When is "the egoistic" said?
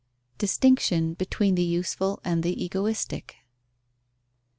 2.41-3.35